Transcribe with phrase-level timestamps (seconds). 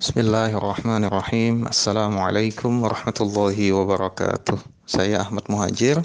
[0.00, 1.68] Bismillahirrahmanirrahim.
[1.68, 4.56] Assalamualaikum warahmatullahi wabarakatuh.
[4.88, 6.00] Saya Ahmad Muhajir.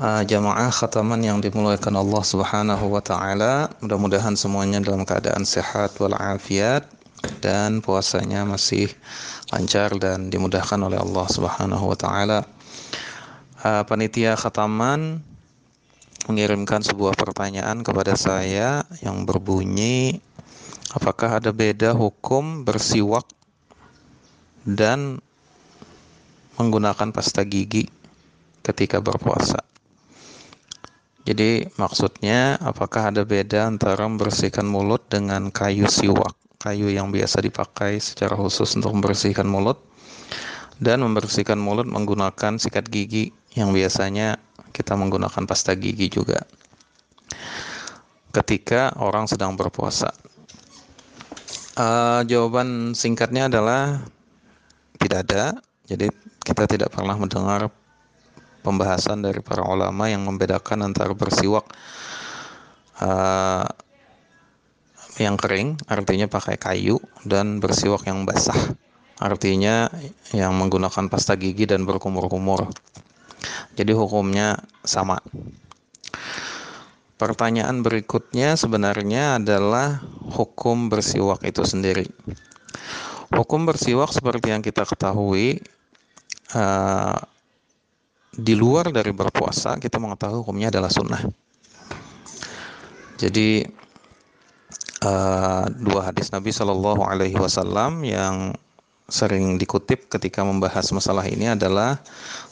[0.00, 6.88] Uh, jamaah khataman yang dimuliakan Allah Subhanahu wa taala, mudah-mudahan semuanya dalam keadaan sehat walafiat
[7.44, 8.88] dan puasanya masih
[9.52, 12.48] lancar dan dimudahkan oleh Allah Subhanahu wa taala.
[13.60, 15.20] Uh, panitia khataman
[16.24, 20.24] mengirimkan sebuah pertanyaan kepada saya yang berbunyi
[20.94, 23.26] apakah ada beda hukum bersiwak
[24.62, 25.18] dan
[26.54, 27.90] menggunakan pasta gigi
[28.62, 29.60] ketika berpuasa.
[31.24, 37.98] Jadi maksudnya apakah ada beda antara membersihkan mulut dengan kayu siwak, kayu yang biasa dipakai
[37.98, 39.80] secara khusus untuk membersihkan mulut
[40.78, 44.36] dan membersihkan mulut menggunakan sikat gigi yang biasanya
[44.76, 46.44] kita menggunakan pasta gigi juga.
[48.34, 50.10] Ketika orang sedang berpuasa.
[51.74, 53.98] Uh, jawaban singkatnya adalah
[55.02, 55.44] tidak ada.
[55.90, 56.06] Jadi
[56.46, 57.66] kita tidak pernah mendengar
[58.64, 61.66] pembahasan dari para ulama yang membedakan antara bersiwak
[63.02, 63.66] uh,
[65.20, 68.56] yang kering, artinya pakai kayu, dan bersiwak yang basah,
[69.22, 69.86] artinya
[70.34, 72.70] yang menggunakan pasta gigi dan berkumur-kumur.
[73.74, 75.18] Jadi hukumnya sama.
[77.14, 80.02] Pertanyaan berikutnya sebenarnya adalah
[80.34, 82.10] hukum bersiwak itu sendiri.
[83.30, 85.62] Hukum bersiwak seperti yang kita ketahui
[86.58, 87.18] uh,
[88.34, 91.22] di luar dari berpuasa kita mengetahui hukumnya adalah sunnah.
[93.14, 93.62] Jadi
[95.06, 98.58] uh, dua hadis Nabi Shallallahu Alaihi Wasallam yang
[99.08, 102.00] sering dikutip ketika membahas masalah ini adalah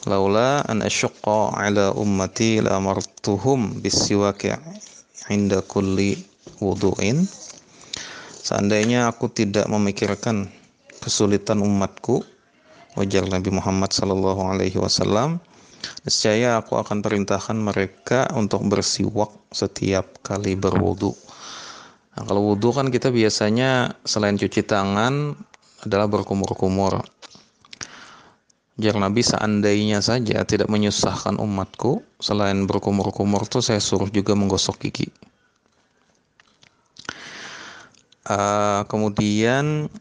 [0.05, 4.53] laula an asyqa ala ummati la amartuhum bisiwaki
[5.33, 6.21] inda kulli
[6.61, 7.25] wudu'in
[8.45, 10.51] seandainya aku tidak memikirkan
[11.01, 12.21] kesulitan umatku
[12.93, 15.41] wajar Nabi Muhammad sallallahu alaihi wasallam
[16.03, 21.11] Niscaya aku akan perintahkan mereka untuk bersiwak setiap kali berwudu.
[22.13, 25.33] Nah, kalau wudu kan kita biasanya selain cuci tangan
[25.85, 27.03] adalah berkumur-kumur.
[28.73, 35.13] Jar Nabi seandainya saja tidak menyusahkan umatku, selain berkumur-kumur tuh saya suruh juga menggosok gigi.
[38.23, 39.91] Uh, kemudian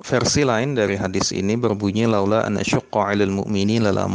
[0.00, 4.08] Versi lain dari hadis ini berbunyi laula an asyqa 'alal mu'mini la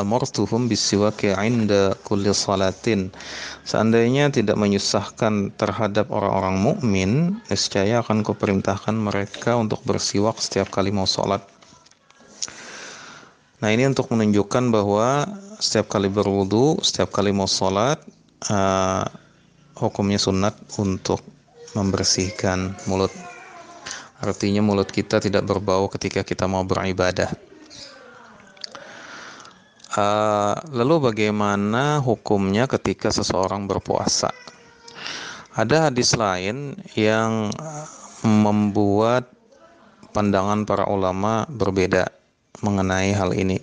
[0.00, 3.12] amartuhum bisiwaki 'inda kulli salatin.
[3.68, 7.10] Seandainya tidak menyusahkan terhadap orang-orang mukmin,
[7.52, 11.44] niscaya akan kuperintahkan mereka untuk bersiwak setiap kali mau salat.
[13.60, 15.28] Nah, ini untuk menunjukkan bahwa
[15.60, 18.00] setiap kali berwudu, setiap kali mau salat,
[18.48, 19.04] uh,
[19.76, 21.20] hukumnya sunat untuk
[21.76, 23.12] membersihkan mulut
[24.20, 27.28] Artinya mulut kita tidak berbau ketika kita mau beribadah.
[29.96, 34.28] Uh, lalu bagaimana hukumnya ketika seseorang berpuasa?
[35.56, 37.48] Ada hadis lain yang
[38.24, 39.32] membuat
[40.12, 42.12] pandangan para ulama berbeda
[42.60, 43.60] mengenai hal ini.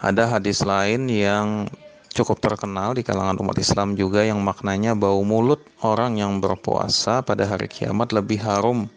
[0.00, 1.68] Ada hadis lain yang
[2.12, 7.48] cukup terkenal di kalangan umat Islam juga yang maknanya bau mulut orang yang berpuasa pada
[7.48, 8.88] hari kiamat lebih harum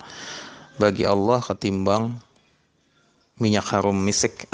[0.81, 2.17] bagi Allah ketimbang
[3.38, 4.50] minyak harum misik.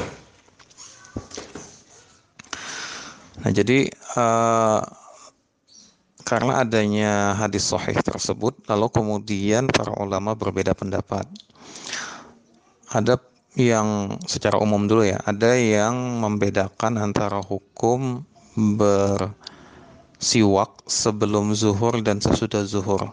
[3.40, 3.88] Nah, jadi
[4.20, 4.84] uh,
[6.28, 11.26] karena adanya hadis sahih tersebut, lalu kemudian para ulama berbeda pendapat.
[12.92, 13.18] Ada
[13.58, 18.28] yang secara umum dulu ya, ada yang membedakan antara hukum
[18.60, 19.32] bersiwak
[20.86, 23.10] sebelum zuhur dan sesudah zuhur.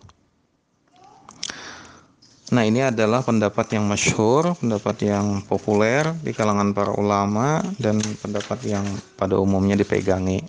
[2.47, 8.63] Nah ini adalah pendapat yang masyhur, pendapat yang populer di kalangan para ulama dan pendapat
[8.63, 8.87] yang
[9.19, 10.47] pada umumnya dipegangi.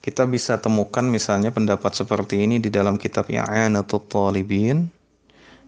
[0.00, 4.88] Kita bisa temukan misalnya pendapat seperti ini di dalam kitab I'anatul Talibin.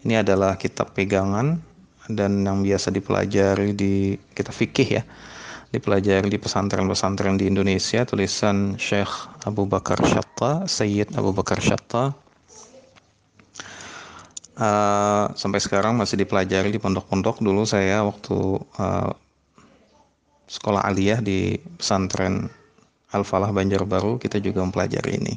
[0.08, 1.60] Ini adalah kitab pegangan
[2.08, 5.02] dan yang biasa dipelajari di kitab fikih ya.
[5.68, 12.16] Dipelajari di pesantren-pesantren di Indonesia tulisan Syekh Abu Bakar Syatta, Sayyid Abu Bakar Syatta
[14.58, 18.37] uh, sampai sekarang masih dipelajari di pondok-pondok dulu saya waktu
[18.78, 19.10] uh,
[20.50, 22.50] sekolah aliyah di pesantren
[23.08, 25.34] Al-Falah Banjarbaru kita juga mempelajari ini.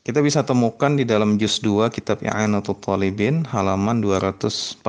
[0.00, 4.80] Kita bisa temukan di dalam juz 2 kitab I'anatul Talibin halaman 249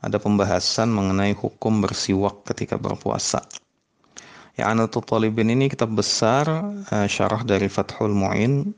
[0.00, 3.44] ada pembahasan mengenai hukum bersiwak ketika berpuasa.
[4.56, 6.48] I'anatul Talibin ini kitab besar
[6.88, 8.72] uh, syarah dari Fathul Mu'in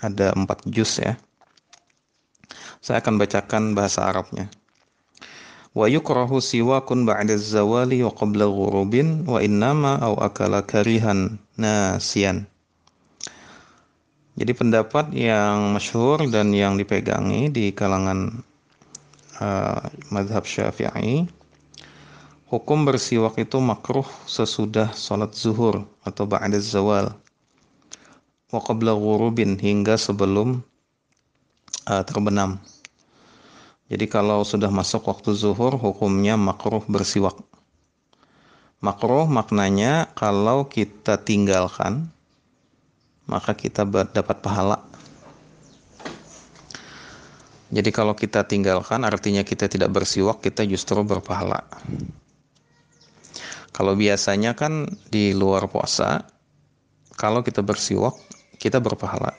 [0.00, 1.14] ada empat juz ya.
[2.84, 4.50] Saya akan bacakan bahasa Arabnya.
[5.74, 12.46] Wa yukrahu siwakun ba'da zawali wa qabla ghurubin wa innama au akala karihan nasian.
[14.34, 18.42] Jadi pendapat yang masyhur dan yang dipegangi di kalangan
[19.38, 21.26] uh, madhab syafi'i
[22.50, 27.10] hukum bersiwak itu makruh sesudah sholat zuhur atau ba'da zawal
[28.54, 30.62] wa qabla ghurubin hingga sebelum
[31.90, 32.62] uh, terbenam.
[33.90, 37.36] Jadi kalau sudah masuk waktu zuhur hukumnya makruh bersiwak.
[38.78, 42.08] Makruh maknanya kalau kita tinggalkan
[43.26, 44.78] maka kita dapat pahala.
[47.74, 51.64] Jadi kalau kita tinggalkan artinya kita tidak bersiwak kita justru berpahala.
[53.74, 56.22] Kalau biasanya kan di luar puasa
[57.18, 58.14] kalau kita bersiwak
[58.58, 59.34] kita berpahala.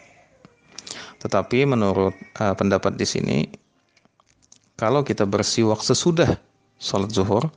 [1.21, 3.39] Tetapi menurut uh, pendapat di sini
[4.75, 6.37] kalau kita bersiwak sesudah
[6.77, 7.49] sholat zuhur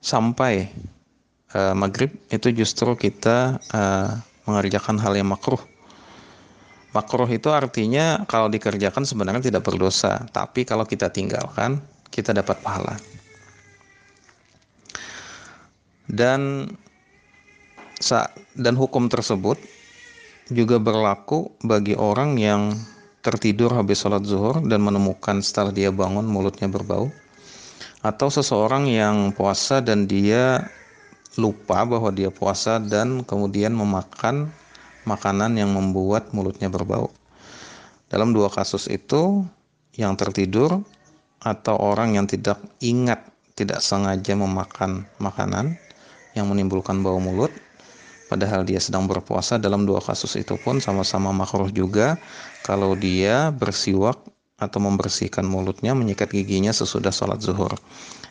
[0.00, 0.70] sampai
[1.52, 4.16] uh, maghrib itu justru kita uh,
[4.48, 5.60] mengerjakan hal yang makruh.
[6.90, 11.78] Makruh itu artinya kalau dikerjakan sebenarnya tidak berdosa, tapi kalau kita tinggalkan
[12.10, 12.98] kita dapat pahala.
[16.10, 16.66] Dan
[18.58, 19.60] dan hukum tersebut
[20.50, 22.74] juga berlaku bagi orang yang
[23.22, 27.08] tertidur habis sholat zuhur dan menemukan setelah dia bangun mulutnya berbau
[28.00, 30.64] atau seseorang yang puasa dan dia
[31.36, 34.50] lupa bahwa dia puasa dan kemudian memakan
[35.06, 37.12] makanan yang membuat mulutnya berbau.
[38.10, 39.46] Dalam dua kasus itu,
[39.94, 40.82] yang tertidur
[41.40, 43.22] atau orang yang tidak ingat,
[43.54, 45.78] tidak sengaja memakan makanan
[46.34, 47.54] yang menimbulkan bau mulut,
[48.30, 52.14] padahal dia sedang berpuasa dalam dua kasus itu pun sama-sama makruh juga.
[52.62, 54.22] Kalau dia bersiwak
[54.62, 57.74] atau membersihkan mulutnya menyikat giginya sesudah sholat zuhur.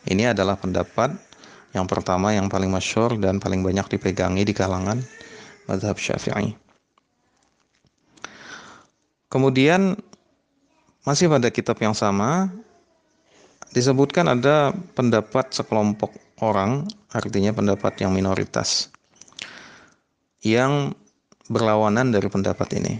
[0.07, 1.11] Ini adalah pendapat
[1.75, 5.03] yang pertama yang paling masyur dan paling banyak dipegangi di kalangan
[5.67, 6.55] madhab syafi'i.
[9.29, 9.93] Kemudian
[11.05, 12.49] masih pada kitab yang sama
[13.69, 16.09] disebutkan ada pendapat sekelompok
[16.41, 18.89] orang artinya pendapat yang minoritas
[20.45, 20.95] yang
[21.49, 22.93] berlawanan dari pendapat ini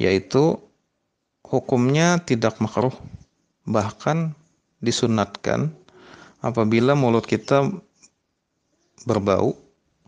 [0.00, 0.56] yaitu
[1.44, 2.94] hukumnya tidak makruh
[3.68, 4.32] bahkan
[4.80, 5.76] disunatkan
[6.40, 7.68] apabila mulut kita
[9.04, 9.56] berbau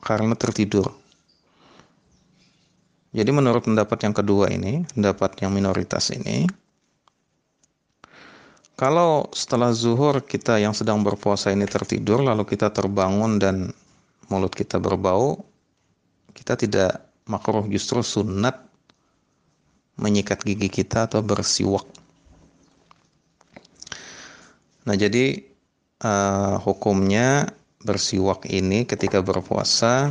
[0.01, 0.89] karena tertidur.
[3.13, 6.49] Jadi menurut pendapat yang kedua ini pendapat yang minoritas ini
[8.73, 13.77] kalau setelah zuhur kita yang sedang berpuasa ini tertidur lalu kita terbangun dan
[14.33, 15.45] mulut kita berbau,
[16.33, 18.57] kita tidak makruh justru sunat
[20.01, 21.85] menyikat gigi kita atau bersiwak.
[24.89, 25.37] Nah, jadi
[26.01, 27.53] uh, hukumnya
[27.85, 30.11] bersiwak ini ketika berpuasa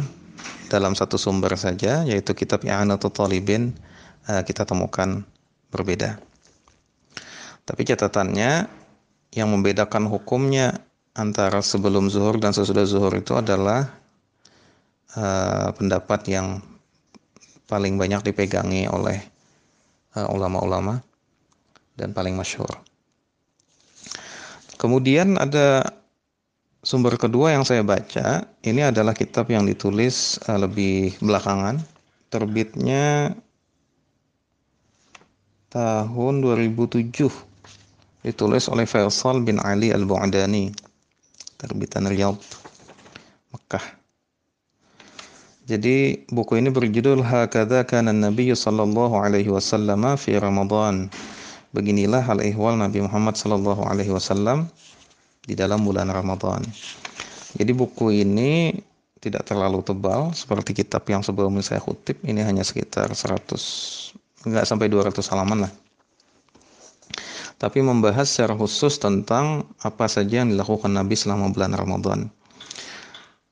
[0.69, 3.75] dalam satu sumber saja yaitu kitab I'anatul Talibin
[4.29, 5.25] uh, kita temukan
[5.73, 6.21] berbeda.
[7.67, 8.67] Tapi catatannya
[9.31, 10.83] yang membedakan hukumnya
[11.15, 14.00] antara sebelum zuhur dan sesudah zuhur itu adalah
[15.15, 16.61] uh, pendapat yang
[17.71, 19.15] paling banyak dipegangi oleh
[20.19, 20.99] eh, ulama-ulama
[21.95, 22.67] dan paling masyhur.
[24.75, 25.87] Kemudian ada
[26.83, 31.79] sumber kedua yang saya baca, ini adalah kitab yang ditulis uh, lebih belakangan,
[32.27, 33.31] terbitnya
[35.71, 37.07] tahun 2007
[38.21, 40.75] ditulis oleh Faisal bin Ali Al-Bu'adani
[41.55, 42.43] terbitan Riyadh
[43.55, 44.00] Mekah
[45.71, 51.07] jadi buku ini berjudul Hakadha kana Nabi sallallahu alaihi wasallam fi Ramadan.
[51.71, 54.67] Beginilah hal ihwal Nabi Muhammad sallallahu alaihi wasallam
[55.47, 56.59] di dalam bulan Ramadan.
[57.55, 58.75] Jadi buku ini
[59.23, 62.19] tidak terlalu tebal seperti kitab yang sebelumnya saya kutip.
[62.19, 65.73] Ini hanya sekitar 100 enggak sampai 200 halaman lah.
[67.55, 72.27] Tapi membahas secara khusus tentang apa saja yang dilakukan Nabi selama bulan Ramadan.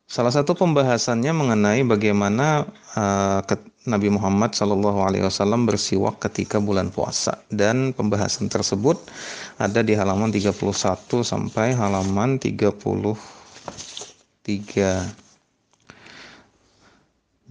[0.09, 2.65] Salah satu pembahasannya mengenai bagaimana
[2.97, 3.45] uh,
[3.85, 8.97] Nabi Muhammad SAW bersiwak ketika bulan puasa dan pembahasan tersebut
[9.61, 10.49] ada di halaman 31
[11.21, 12.81] sampai halaman 33.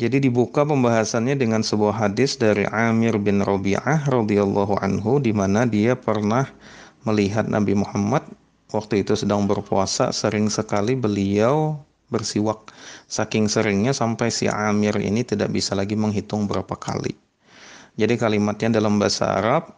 [0.03, 5.95] Jadi dibuka pembahasannya dengan sebuah hadis dari Amir bin Rabi'ah radhiyallahu anhu di mana dia
[5.95, 6.51] pernah
[7.07, 8.27] melihat Nabi Muhammad
[8.75, 12.73] waktu itu sedang berpuasa sering sekali beliau bersiwak
[13.09, 17.13] saking seringnya sampai si Amir ini tidak bisa lagi menghitung berapa kali.
[17.99, 19.75] Jadi kalimatnya dalam bahasa Arab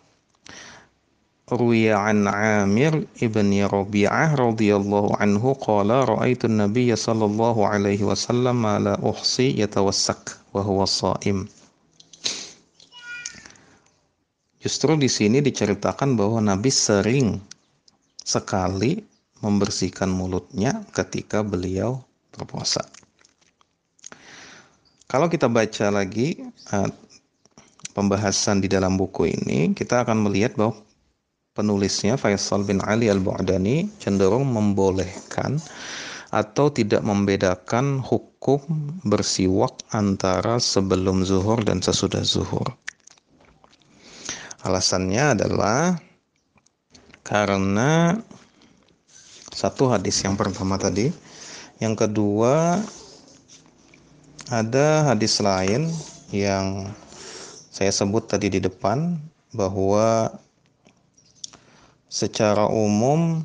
[1.50, 9.58] Ruwiya an Amir ibn Rabi'ah radhiyallahu anhu qala ra'aitu an-nabiy sallallahu alaihi wasallam la uhsi
[9.58, 11.50] yatawassak wa huwa sha'im.
[14.62, 17.42] Justru di sini diceritakan bahwa Nabi sering
[18.22, 19.02] sekali
[19.42, 22.04] membersihkan mulutnya ketika beliau
[22.40, 22.80] berpuasa.
[25.10, 26.40] Kalau kita baca lagi
[26.72, 26.88] uh,
[27.92, 30.80] pembahasan di dalam buku ini, kita akan melihat bahwa
[31.52, 35.60] penulisnya Faisal bin Ali Al-Bu'dani cenderung membolehkan
[36.30, 38.62] atau tidak membedakan hukum
[39.02, 42.70] bersiwak antara sebelum zuhur dan sesudah zuhur.
[44.62, 45.98] Alasannya adalah
[47.26, 48.14] karena
[49.50, 51.10] satu hadis yang pertama tadi,
[51.80, 52.78] yang kedua
[54.52, 55.88] ada hadis lain
[56.30, 56.86] yang
[57.72, 59.16] saya sebut tadi di depan
[59.56, 60.28] bahwa
[62.10, 63.42] secara umum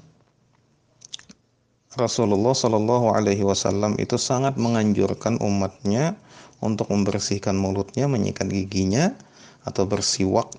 [1.96, 6.20] Rasulullah Shallallahu Alaihi Wasallam itu sangat menganjurkan umatnya
[6.60, 9.16] untuk membersihkan mulutnya, menyikat giginya,
[9.64, 10.52] atau bersiwak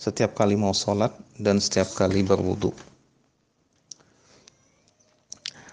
[0.00, 2.72] setiap kali mau sholat dan setiap kali berwudu.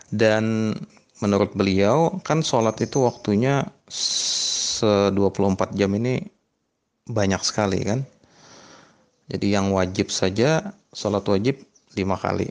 [0.09, 0.75] Dan
[1.19, 6.23] menurut beliau kan sholat itu waktunya se 24 jam ini
[7.07, 8.03] banyak sekali kan.
[9.29, 11.61] Jadi yang wajib saja sholat wajib
[11.93, 12.49] lima kali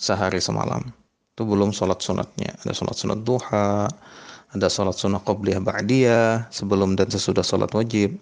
[0.00, 0.82] sehari semalam.
[1.32, 2.58] Itu belum sholat sunatnya.
[2.64, 3.86] Ada sholat sunat duha,
[4.52, 8.18] ada sholat sunat qobliyah ba'diyah, sebelum dan sesudah sholat wajib.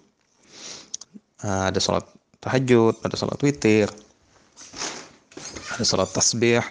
[1.41, 2.05] Ah, ada sholat
[2.37, 3.89] tahajud, ada sholat witir,
[5.73, 6.61] ada sholat tasbih,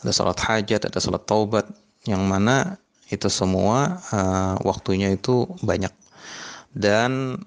[0.00, 1.66] ada sholat hajat, ada sholat taubat,
[2.08, 2.80] yang mana
[3.10, 5.92] itu semua uh, waktunya itu banyak.
[6.70, 7.42] Dan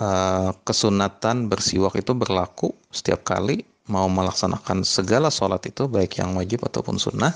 [0.00, 6.64] uh, kesunatan bersiwak itu berlaku setiap kali mau melaksanakan segala sholat itu baik yang wajib
[6.64, 7.30] ataupun sunnah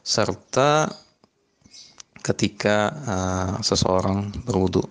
[0.00, 0.88] serta
[2.24, 4.82] ketika uh, seseorang berwudu.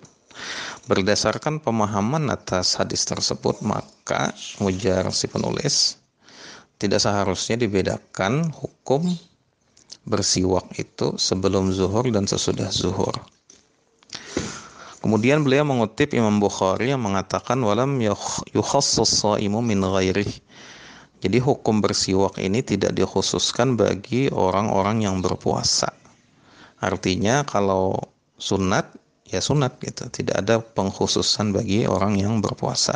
[0.88, 4.32] Berdasarkan pemahaman atas hadis tersebut, maka
[4.64, 6.00] ujar si penulis
[6.78, 9.02] tidak seharusnya dibedakan hukum
[10.08, 13.12] bersiwak itu sebelum zuhur dan sesudah zuhur.
[14.98, 18.02] Kemudian beliau mengutip Imam Bukhari yang mengatakan walam
[18.50, 20.30] yukhassus shaimu min ghairih.
[21.18, 25.90] Jadi hukum bersiwak ini tidak dikhususkan bagi orang-orang yang berpuasa.
[26.78, 27.98] Artinya kalau
[28.38, 28.94] sunat
[29.26, 32.94] ya sunat gitu, tidak ada pengkhususan bagi orang yang berpuasa.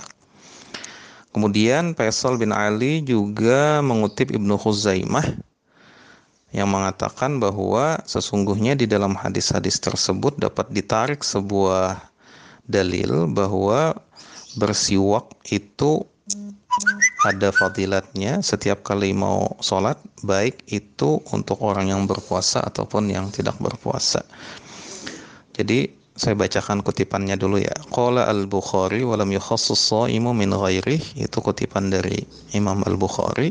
[1.32, 5.24] Kemudian Faisal bin Ali juga mengutip Ibnu Khuzaimah
[6.52, 11.96] yang mengatakan bahwa sesungguhnya di dalam hadis-hadis tersebut dapat ditarik sebuah
[12.68, 13.96] dalil bahwa
[14.60, 16.04] bersiwak itu
[17.24, 18.44] ada fadilatnya.
[18.44, 24.20] Setiap kali mau sholat baik itu untuk orang yang berpuasa ataupun yang tidak berpuasa.
[25.56, 27.74] Jadi saya bacakan kutipannya dulu ya.
[27.90, 32.22] Qala al-Bukhari walam yukhassus shaimu min ghairi itu kutipan dari
[32.54, 33.50] Imam al-Bukhari.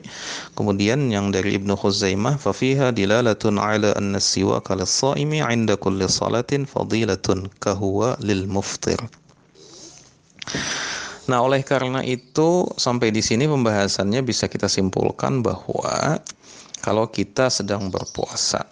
[0.56, 6.63] Kemudian yang dari Ibnu Khuzaimah fa fiha dilalatun ala anna siwaka lis-shaimi 'inda kulli salatin
[6.63, 9.04] fadilatun kahuwa lil muftir.
[11.28, 16.24] Nah, oleh karena itu sampai di sini pembahasannya bisa kita simpulkan bahwa
[16.80, 18.63] kalau kita sedang berpuasa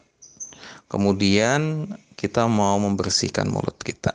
[0.90, 1.88] kemudian
[2.20, 4.12] kita mau membersihkan mulut kita.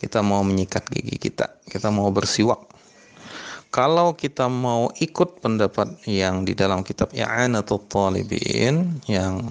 [0.00, 1.60] Kita mau menyikat gigi kita.
[1.68, 2.72] Kita mau bersiwak.
[3.72, 9.44] Kalau kita mau ikut pendapat yang di dalam kitab I'anatul Talibin yang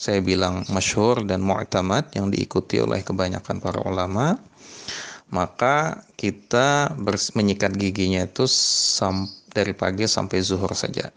[0.00, 4.40] saya bilang masyhur dan mu'tamad yang diikuti oleh kebanyakan para ulama,
[5.28, 6.96] maka kita
[7.36, 8.48] menyikat giginya itu
[9.52, 11.12] dari pagi sampai zuhur saja.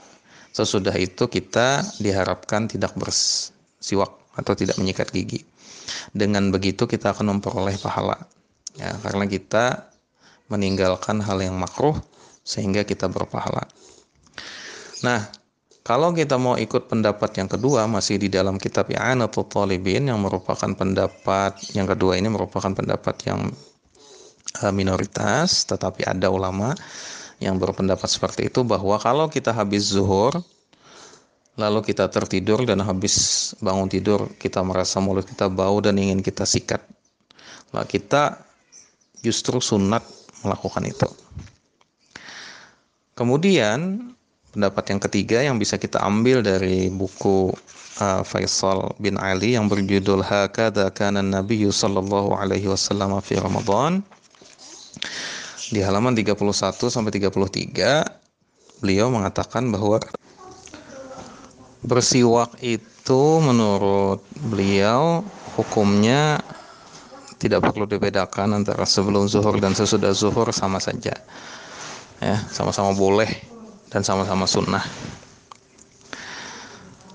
[0.51, 5.45] Sesudah itu kita diharapkan tidak bersiwak atau tidak menyikat gigi.
[6.13, 8.17] Dengan begitu kita akan memperoleh pahala.
[8.73, 9.93] Ya, karena kita
[10.49, 11.97] meninggalkan hal yang makruh
[12.43, 13.69] sehingga kita berpahala.
[15.05, 15.29] Nah,
[15.83, 20.71] kalau kita mau ikut pendapat yang kedua masih di dalam kitab I'anatul Talibin yang merupakan
[20.71, 23.51] pendapat yang kedua ini merupakan pendapat yang
[24.63, 26.71] eh, minoritas tetapi ada ulama
[27.43, 30.31] yang berpendapat seperti itu bahwa kalau kita habis zuhur
[31.53, 36.47] lalu kita tertidur dan habis bangun tidur kita merasa mulut kita bau dan ingin kita
[36.47, 36.81] sikat.
[37.73, 38.41] Nah, kita
[39.21, 40.01] justru sunat
[40.45, 41.09] melakukan itu.
[43.13, 44.09] Kemudian
[44.53, 47.53] pendapat yang ketiga yang bisa kita ambil dari buku
[48.01, 54.01] uh, Faisal bin Ali yang berjudul Hakada kana Nabi sallallahu alaihi wasallam fi Ramadan
[55.73, 56.37] di halaman 31
[56.89, 59.97] sampai 33 beliau mengatakan bahwa
[61.83, 65.23] bersiwak itu menurut beliau
[65.59, 66.39] hukumnya
[67.37, 71.11] tidak perlu dibedakan antara sebelum zuhur dan sesudah zuhur sama saja
[72.23, 73.27] ya sama-sama boleh
[73.93, 74.81] dan sama-sama sunnah.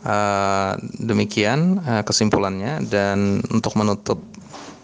[0.06, 4.22] Uh, demikian uh, kesimpulannya dan untuk menutup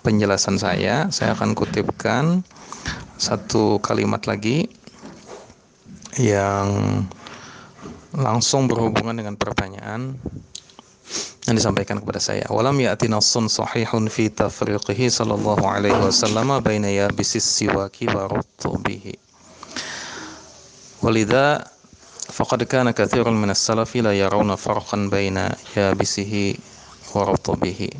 [0.03, 2.43] penjelasan saya, saya akan kutipkan
[3.17, 4.67] satu kalimat lagi
[6.19, 6.67] yang
[8.15, 10.15] langsung berhubungan dengan pertanyaan
[11.45, 12.47] yang disampaikan kepada saya.
[12.49, 19.13] Walam ya'ti nassun sahihun fi tafriqihi sallallahu alaihi wasallam baina yabisis siwaki wa rutubihi.
[21.05, 21.69] Walidha
[22.33, 26.57] faqad kana kathirun min as-salafi la yarawna farqan baina yabisihi
[27.13, 27.93] wa rutubihi.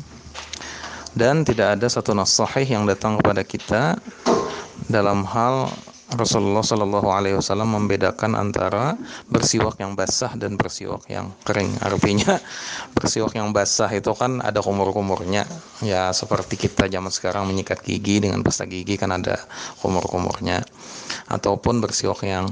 [1.13, 3.95] Dan tidak ada satu nas sahih yang datang kepada kita
[4.89, 5.69] dalam hal
[6.15, 8.95] Rasulullah Shallallahu Alaihi Wasallam membedakan antara
[9.27, 11.75] bersiwak yang basah dan bersiwak yang kering.
[11.83, 12.39] Artinya
[12.95, 15.43] bersiwak yang basah itu kan ada kumur-kumurnya,
[15.83, 19.35] ya seperti kita zaman sekarang menyikat gigi dengan pasta gigi kan ada
[19.83, 20.63] kumur-kumurnya.
[21.27, 22.47] Ataupun bersiwak yang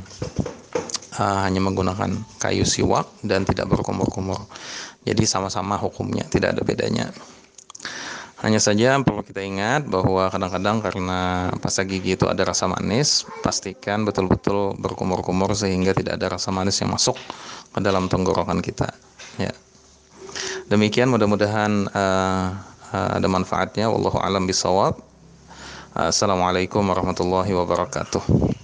[1.18, 2.12] uh, hanya menggunakan
[2.44, 4.44] kayu siwak dan tidak berkumur-kumur.
[5.04, 7.12] Jadi sama-sama hukumnya, tidak ada bedanya.
[8.44, 14.04] Hanya saja perlu kita ingat bahwa kadang-kadang karena pasta gigi itu ada rasa manis, pastikan
[14.04, 17.16] betul-betul berkumur-kumur sehingga tidak ada rasa manis yang masuk
[17.72, 18.92] ke dalam tenggorokan kita.
[19.40, 19.56] Ya.
[20.68, 22.48] Demikian mudah-mudahan uh,
[22.92, 23.88] uh, ada manfaatnya.
[23.88, 25.00] Wallahu alam bisawab.
[25.96, 28.63] Assalamualaikum warahmatullahi wabarakatuh.